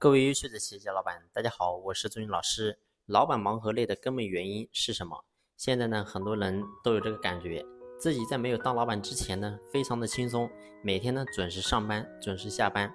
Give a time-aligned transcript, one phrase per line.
[0.00, 2.78] 各位优秀的企业家老板，大家好，我是朱军老师。
[3.06, 5.24] 老板忙和累的根本原因是什么？
[5.56, 7.66] 现在呢，很多人都有这个感觉，
[7.98, 10.48] 自己在没有当老板之前呢，非常的轻松，
[10.84, 12.94] 每天呢准时上班，准时下班。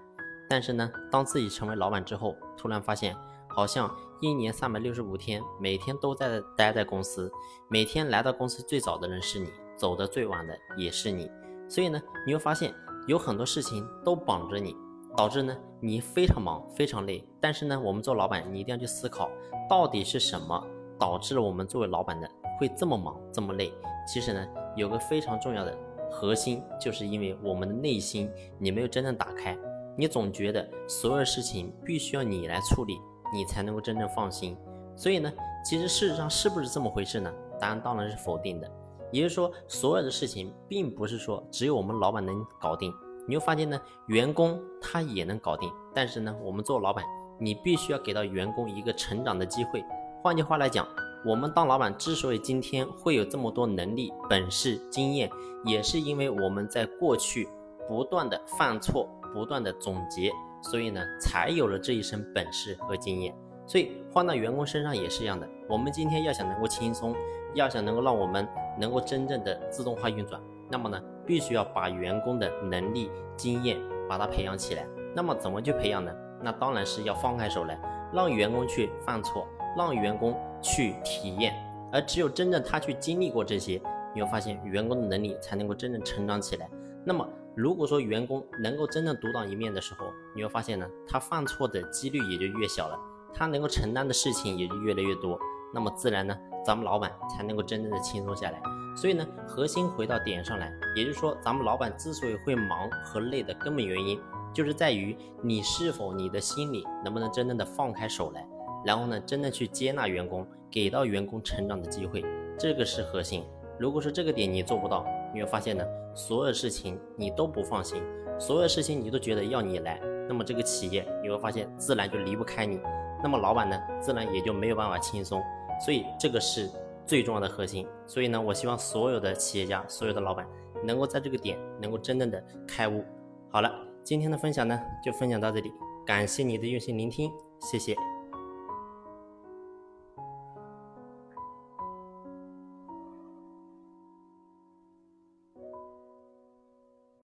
[0.50, 3.14] 但是呢，当自己成为老板之后，突然发现，
[3.50, 7.30] 好像一年三百六十五天，每天都在待在公司，
[7.70, 11.30] 每天来到公司最早的人是你，走的最晚的也是你。
[11.68, 12.74] 所以呢，你会发现
[13.08, 14.74] 有很多事情都绑着你。
[15.16, 17.24] 导致呢，你非常忙，非常累。
[17.40, 19.30] 但是呢，我们做老板，你一定要去思考，
[19.70, 20.66] 到底是什么
[21.00, 23.72] 导致了我们作为老板的会这么忙，这么累？
[24.08, 25.78] 其实呢，有个非常重要的
[26.12, 29.58] 核心，就是因为我们的内心你没有真正打开，
[29.96, 32.98] 你总觉得所有事情必须要你来处理，
[33.34, 34.58] 你才能够真正放心。
[34.96, 35.32] 所以呢，
[35.64, 37.32] 其实事实上是不是这么回事呢？
[37.60, 38.70] 答案当然是否定的。
[39.12, 42.92] 也就是说，所有的事情并不是说只有我们老板能搞定。
[43.28, 47.04] 你会发现呢，员工他也能搞定，但是呢，我们做老板，
[47.40, 49.84] 你必须要给到员工一个成长的机会。
[50.22, 50.88] 换句话来讲，
[51.26, 55.30] 我们当老板之所以今天会有这么多能力、本事、经验，
[55.66, 57.48] 也是因为我们在过去
[57.88, 63.36] 不断的犯错、不断的总结，所以呢，才有了这一身本事和经验。
[63.66, 65.48] 所以换到员工身上也是一样的。
[65.70, 67.16] 我们今天要想能够轻松，
[67.54, 68.46] 要想能够让我们
[68.78, 70.42] 能够真正的自动化运转。
[70.70, 74.86] 那么呢，必须要把员工的能力、经验把它培养起来。
[75.16, 76.12] 那么怎么去培养呢？
[76.42, 77.80] 那当然是要放开手来，
[78.12, 81.54] 让员工去犯错，让员工去体验。
[81.92, 83.82] 而只有真正他去经历过这些，
[84.14, 86.70] 你会发现员工的能力才能够真正成长起来。
[87.06, 93.00] 那么如果说员工能够真正独当一面的时候，你会发现呢，他犯错的几率也就越小了，
[93.34, 95.40] 他能够承担的事情也就越来越多。
[95.74, 98.62] 那么自然呢，咱们老板才能够真正的轻松下来。
[98.96, 104.20] 所以呢，核心回到点上来，也就是说，咱们老板之所以会忙和累的根本原因，
[104.54, 108.48] 就是在于你是否你的心里能不能真正的放开手来，
[108.86, 112.24] 然后呢，真的去接纳员工，给到员工成长的机会，
[112.58, 113.44] 这个是核心。
[113.80, 115.04] 如果说这个点你做不到，
[115.34, 115.84] 你会发现呢，
[116.14, 118.02] 所有事情你都不放心，
[118.38, 120.00] 所有事情你都觉得要你来，
[120.30, 122.80] 那么这个企业你会发现自然就离不开你，
[123.24, 125.42] 那么老板呢，自然也就没有办法轻松。
[125.84, 126.70] 所以这个是。
[127.06, 130.48] 最重要的核心，所以呢，我希望所有的企业家、所有的老板
[130.84, 133.04] 能够在这个点能够真正的开悟。
[133.50, 133.72] 好了，
[134.04, 135.72] 今天的分享呢就分享到这里，
[136.06, 138.13] 感谢你的用心聆听，谢谢。